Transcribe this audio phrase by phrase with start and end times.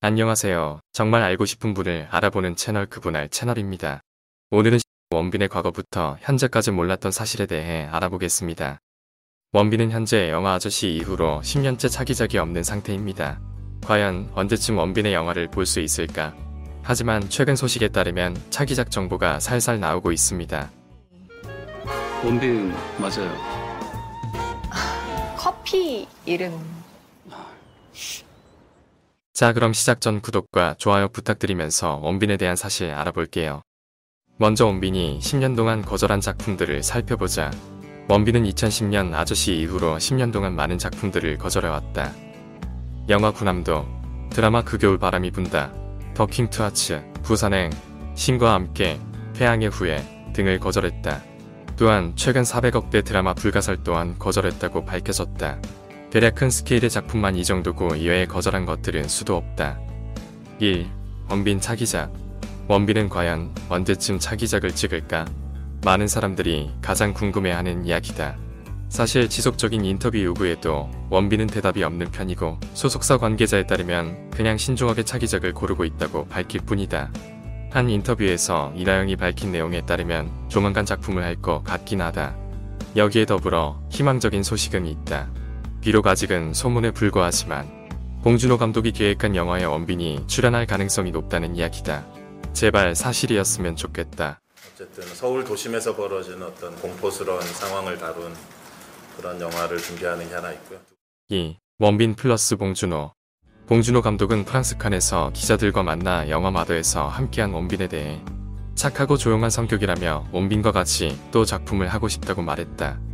[0.00, 0.80] 안녕하세요.
[0.92, 4.00] 정말 알고 싶은 분을 알아보는 채널 그분알 채널입니다.
[4.50, 4.78] 오늘은
[5.10, 8.78] 원빈의 과거부터 현재까지 몰랐던 사실에 대해 알아보겠습니다.
[9.52, 13.40] 원빈은 현재 영화 아저씨 이후로 10년째 차기작이 없는 상태입니다.
[13.84, 16.32] 과연 언제쯤 원빈의 영화를 볼 수 있을까?
[16.82, 20.70] 하지만 최근 소식에 따르면 차기작 정보가 살살 나오고 있습니다.
[22.24, 23.36] 원빈 맞아요.
[25.36, 26.52] 커피 이름
[29.38, 33.62] 자 그럼 시작 전 구독과 좋아요 부탁드리면서 원빈에 대한 사실 알아볼게요.
[34.36, 37.52] 먼저 원빈이 10년 동안 거절한 작품들을 살펴보자.
[38.08, 42.12] 원빈은 2010년 아저씨 이후로 10년 동안 많은 작품들을 거절해왔다.
[43.10, 43.86] 영화 구남도,
[44.30, 45.72] 드라마 그 겨울 바람이 분다,
[46.14, 47.70] 더킹 투하츠, 부산행,
[48.16, 48.98] 신과 함께,
[49.34, 51.22] 태양의 후예 등을 거절했다.
[51.76, 55.60] 또한 최근 400억대 드라마 불가설 또한 거절했다고 밝혀졌다.
[56.10, 59.78] 대략 큰 스케일의 작품만 이 정도고 이외에 거절한 것들은 수도 없다.
[60.58, 60.86] 1.
[61.30, 62.12] 원빈 차기작
[62.66, 65.26] 원빈은 과연 언제쯤 차기작을 찍을까?
[65.84, 68.36] 많은 사람들이 가장 궁금해하는 이야기다.
[68.88, 75.84] 사실 지속적인 인터뷰 요구에도 원빈은 대답이 없는 편이고 소속사 관계자에 따르면 그냥 신중하게 차기작을 고르고
[75.84, 77.12] 있다고 밝힐 뿐이다.
[77.70, 82.34] 한 인터뷰에서 이나영이 밝힌 내용에 따르면 조만간 작품을 할 것 같긴 하다.
[82.96, 85.28] 여기에 더불어 희망적인 소식은 있다.
[85.88, 87.66] 비록 아직은 소문에 불과하지만
[88.22, 92.04] 봉준호 감독이 계획한 영화에 원빈이 출연할 가능성이 높다는 이야기다.
[92.52, 94.38] 제발 사실이었으면 좋겠다.
[94.70, 98.34] 어쨌든 서울 도심에서 벌어지는 어떤 공포스러운 상황을 다룬
[99.16, 100.78] 그런 영화를 준비하는 게 하나 있고요.
[101.30, 101.56] 2.
[101.78, 103.14] 원빈 플러스 봉준호
[103.66, 108.22] 봉준호 감독은 프랑스 칸에서 기자들과 만나 영화 마더에서 함께한 원빈에 대해
[108.74, 113.07] 착하고 조용한 성격이라며 원빈과 같이 또 작품을 하고 싶다고 말했다.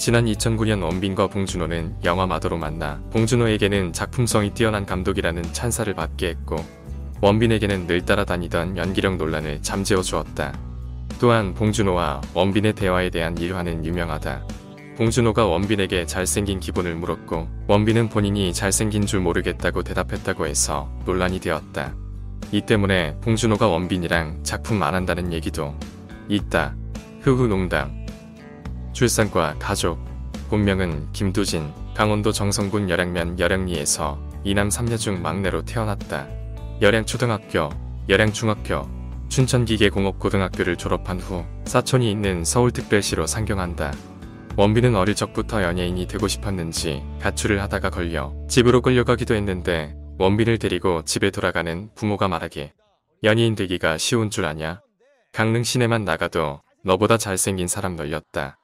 [0.00, 6.56] 지난 2009년 원빈과 봉준호는 영화 마더로 만나 봉준호에게는 작품성이 뛰어난 감독이라는 찬사를 받게 했고
[7.20, 10.58] 원빈에게는 늘 따라다니던 연기력 논란을 잠재워 주었다.
[11.20, 14.46] 또한 봉준호와 원빈의 대화에 대한 일화는 유명하다.
[14.96, 21.94] 봉준호가 원빈에게 잘생긴 기본을 물었고 원빈은 본인이 잘생긴 줄 모르겠다고 대답했다고 해서 논란이 되었다.
[22.52, 25.74] 이 때문에 봉준호가 원빈이랑 작품 안 한다는 얘기도
[26.30, 26.74] 있다.
[27.20, 27.99] 흐흐 농담.
[28.92, 29.98] 출산과 가족.
[30.48, 36.28] 본명은 김두진, 강원도 정성군 열양면 열양리에서 이남 3녀 중 막내로 태어났다.
[36.80, 37.70] 열양초등학교,
[38.08, 38.88] 열양중학교,
[39.28, 43.92] 춘천기계공업고등학교를 졸업한 후 사촌이 있는 서울특별시로 상경한다.
[44.56, 51.30] 원빈은 어릴 적부터 연예인이 되고 싶었는지 가출을 하다가 걸려 집으로 끌려가기도 했는데 원빈을 데리고 집에
[51.30, 52.72] 돌아가는 부모가 말하길
[53.22, 54.80] 연예인 되기가 쉬운 줄 아냐?
[55.32, 58.59] 강릉 시내만 나가도 너보다 잘생긴 사람 널렸다.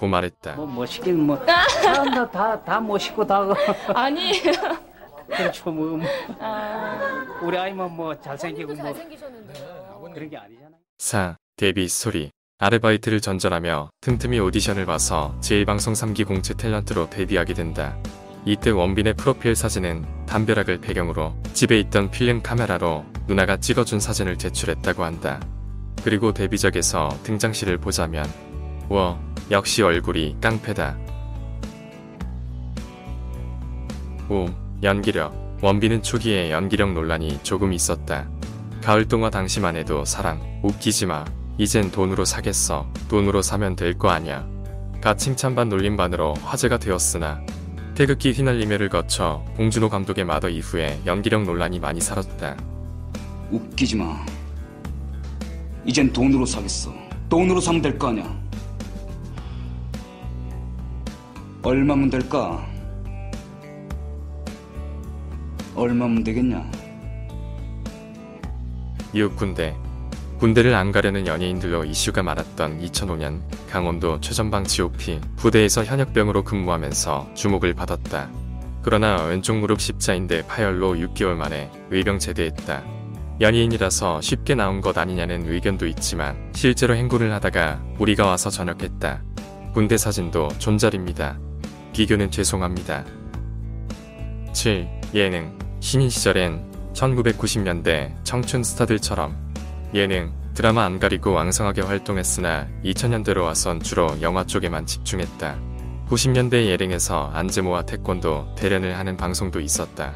[0.00, 0.54] 고 말했다.
[0.54, 1.38] 뭐 멋있긴 뭐
[1.82, 3.42] 사람들 다다 멋있고 다
[3.94, 4.32] 아니
[5.28, 6.08] 그렇죠 뭐, 뭐.
[6.40, 8.94] 아, 우리 아이만 뭐 잘생기고 뭐
[10.14, 10.72] 그런 게 아니잖아요.
[10.96, 11.36] 4.
[11.56, 17.94] 데뷔 스토리 아르바이트를 전전하며 틈틈이 오디션을 봐서 제1방송 3기 공채 탤런트로 데뷔하게 된다.
[18.46, 25.40] 이때 원빈의 프로필 사진은 담벼락을 배경으로 집에 있던 필름 카메라로 누나가 찍어준 사진을 제출했다고 한다.
[26.02, 28.24] 그리고 데뷔작에서 등장시를 보자면
[28.88, 30.96] 워 역시 얼굴이 깡패다.
[34.28, 34.46] 5.
[34.82, 38.28] 연기력 원빈은 초기에 연기력 논란이 조금 있었다.
[38.82, 41.24] 가을 동화 당시만 해도 사랑 웃기지 마
[41.58, 44.48] 이젠 돈으로 사겠어 돈으로 사면 될 거 아냐
[45.02, 47.42] 가 칭찬반 놀림반으로 화제가 되었으나
[47.94, 52.56] 태극기 휘날리며를 거쳐 봉준호 감독의 마더 이후에 연기력 논란이 많이 사라졌다.
[53.50, 54.24] 웃기지 마.
[55.84, 56.94] 이젠 돈으로 사겠어.
[57.28, 58.22] 돈으로 사면 될 거 아니
[61.62, 62.66] 얼마면 될까?
[65.74, 66.70] 얼마면 되겠냐?
[69.12, 69.76] 이웃 군대
[70.38, 78.30] 군대를 안 가려는 연예인들로 이슈가 많았던 2005년 강원도 최전방 GOP 부대에서 현역병으로 근무하면서 주목을 받았다.
[78.82, 82.82] 그러나 왼쪽 무릎 십자인대 파열로 6개월 만에 의병 제대했다.
[83.42, 89.22] 연예인이라서 쉽게 나온 것 아니냐는 의견도 있지만 실제로 행군을 하다가 우리가 와서 전역했다.
[89.74, 91.49] 군대 사진도 존잘입니다.
[91.92, 93.04] 비교는 죄송합니다.
[94.52, 94.88] 7.
[95.14, 99.36] 예능 신인 시절엔 1990년대 청춘 스타들처럼
[99.94, 105.58] 예능, 드라마 안 가리고 왕성하게 활동했으나 2000년대로 와선 주로 영화 쪽에만 집중했다.
[106.08, 110.14] 90년대 예능에서 안재모와 태권도 대련을 하는 방송도 있었다.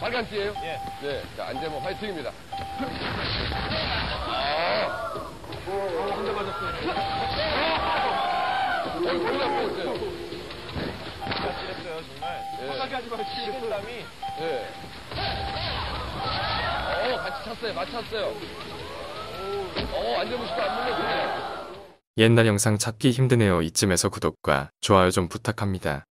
[0.00, 0.54] 빨간 띠예요?
[0.62, 1.06] 예.
[1.06, 1.22] 네.
[1.36, 2.30] 자, 안재모 화이팅입니다.
[14.40, 14.66] 예.
[17.12, 17.74] 어, 같이 찼어요.
[17.74, 18.26] 맞췄어요.
[19.92, 21.64] 어, 안전무시도 안 물렸어요.
[22.16, 23.62] 옛날 영상 찾기 힘드네요.
[23.62, 26.04] 이쯤에서 구독과 좋아요 좀 부탁합니다.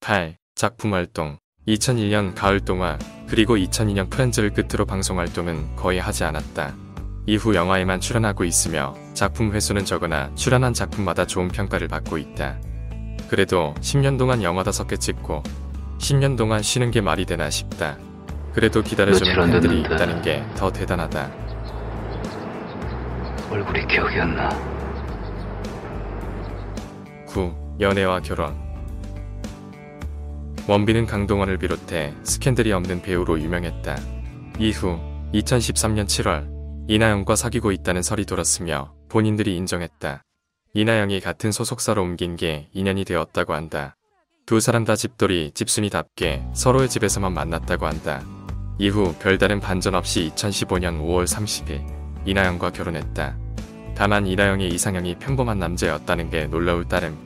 [0.00, 0.36] 8.
[0.54, 1.38] 작품 활동
[1.68, 2.98] 2001년 가을 동화
[3.28, 6.91] 그리고 2002년 프렌즈를 끝으로 방송 활동은 거의 하지 않았다.
[7.26, 12.58] 이후 영화에만 출연하고 있으며 작품 횟수는 적으나 출연한 작품마다 좋은 평가를 받고 있다.
[13.28, 15.42] 그래도 10년 동안 영화 5개 찍고
[15.98, 17.96] 10년 동안 쉬는 게 말이 되나 싶다.
[18.52, 19.94] 그래도 기다려주는 팬들이 됐는데.
[19.94, 21.30] 있다는 게 더 대단하다.
[23.50, 24.48] 얼굴이 기억이 안 나.
[27.28, 27.54] 9.
[27.80, 28.54] 연애와 결혼
[30.68, 33.96] 원빈은 강동원을 비롯해 스캔들이 없는 배우로 유명했다.
[34.58, 34.98] 이후
[35.32, 36.51] 2013년 7월
[36.92, 40.22] 이나영과 사귀고 있다는 설이 돌았으며 본인들이 인정했다.
[40.74, 43.96] 이나영이 같은 소속사로 옮긴 게 인연이 되었다고 한다.
[44.44, 48.22] 두 사람 다 집돌이 집순이답게 서로의 집에서만 만났다고 한다.
[48.78, 51.82] 이후 별다른 반전 없이 2015년 5월 30일
[52.26, 53.38] 이나영과 결혼했다.
[53.94, 57.16] 다만 이나영의 이상형이 평범한 남자였다는 게 놀라울 따름.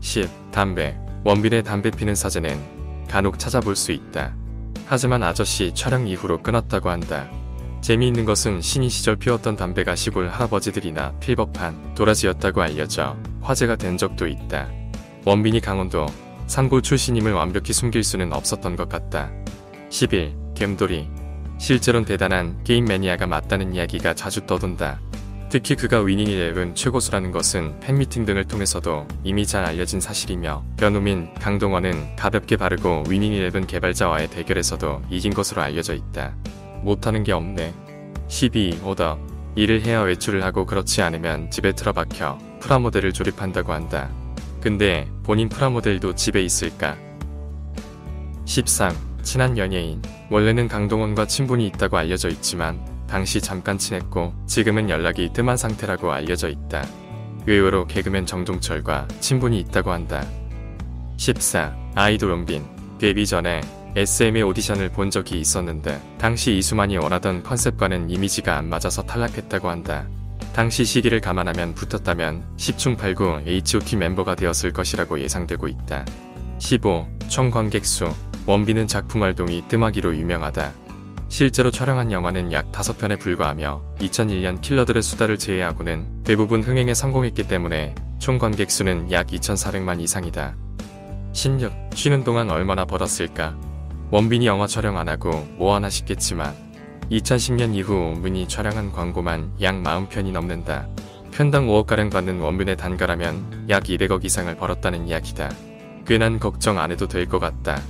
[0.00, 0.30] 10.
[0.50, 0.96] 담배.
[1.24, 4.34] 원빈의 담배 피는 사진은 간혹 찾아볼 수 있다.
[4.86, 7.28] 하지만 아저씨 촬영 이후로 끊었다고 한다.
[7.84, 14.70] 재미있는 것은 신인 시절 피웠던 담배가 시골 할아버지들이나 필법한 도라지였다고 알려져 화제가 된 적도 있다.
[15.26, 16.06] 원빈이 강원도
[16.46, 19.30] 산골 출신임을 완벽히 숨길 수는 없었던 것 같다.
[19.90, 20.34] 11.
[20.54, 21.10] 겜돌이.
[21.58, 24.98] 실제론 대단한 게임 매니아가 맞다는 이야기가 자주 떠돈다.
[25.50, 32.16] 특히 그가 위닝 11 최고수라는 것은 팬미팅 등을 통해서도 이미 잘 알려진 사실이며 변우민, 강동원은
[32.16, 36.34] 가볍게 바르고 위닝 11 개발자와의 대결에서도 이긴 것으로 알려져 있다.
[36.84, 37.74] 못하는 게 없네.
[38.28, 38.80] 12.
[38.84, 39.18] 오더.
[39.56, 44.10] 일을 해야 외출을 하고 그렇지 않으면 집에 틀어박혀 프라모델을 조립한다고 한다.
[44.60, 46.96] 근데 본인 프라모델도 집에 있을까?
[48.44, 48.94] 13.
[49.22, 50.02] 친한 연예인.
[50.30, 56.84] 원래는 강동원과 친분이 있다고 알려져 있지만 당시 잠깐 친했고 지금은 연락이 뜸한 상태라고 알려져 있다.
[57.46, 60.26] 의외로 개그맨 정동철과 친분이 있다고 한다.
[61.16, 61.76] 14.
[61.94, 62.64] 아이돌 원빈.
[62.98, 63.60] 데뷔 전에
[63.96, 70.06] SM의 오디션을 본 적이 있었는데 당시 이수만이 원하던 컨셉과는 이미지가 안 맞아서 탈락했다고 한다.
[70.52, 76.04] 당시 시기를 감안하면 붙었다면 10중 8구 H.O.T 멤버가 되었을 것이라고 예상되고 있다.
[76.58, 77.06] 15.
[77.28, 78.12] 총 관객 수.
[78.46, 80.72] 원빈은 작품 활동이 뜸하기로 유명하다.
[81.28, 88.38] 실제로 촬영한 영화는 약 5편에 불과하며 2001년 킬러들의 수다를 제외하고는 대부분 흥행에 성공했기 때문에 총
[88.38, 90.56] 관객 수는 약 2,400만 이상이다.
[91.32, 91.72] 16.
[91.94, 93.73] 쉬는 동안 얼마나 벌었을까?
[94.14, 96.54] 원빈이 영화 촬영 안 하고 뭐 하나 싶겠지만
[97.10, 100.86] 2010년 이후 원빈이 촬영한 광고만 약 40편이 넘는다.
[101.32, 105.50] 편당 5억가량 받는 원빈의 단가라면 약 200억 이상을 벌었다는 이야기다.
[106.06, 107.82] 꽤난 걱정 안 해도 될 것 같다.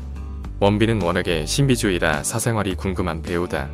[0.60, 3.68] 원빈은 워낙에 신비주의라 사생활이 궁금한 배우다.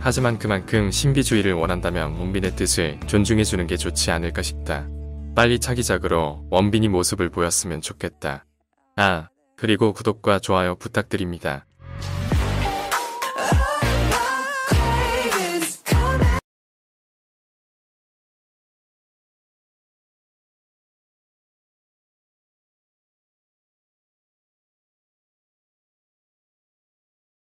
[0.00, 4.88] 하지만 그만큼 신비주의를 원한다면 원빈의 뜻을 존중해주는 게 좋지 않을까 싶다.
[5.36, 8.44] 빨리 차기작으로 원빈이 모습을 보였으면 좋겠다.
[8.96, 11.64] 아, 그리고 구독과 좋아요 부탁드립니다.